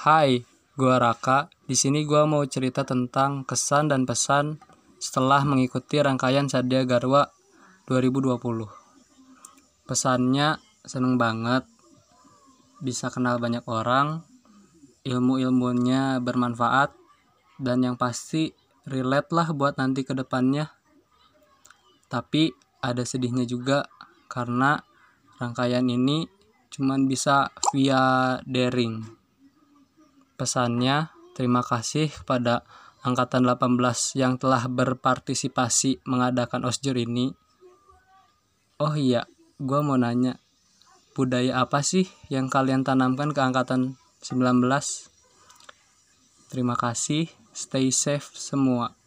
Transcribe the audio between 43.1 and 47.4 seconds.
ke Angkatan 19? Terima kasih,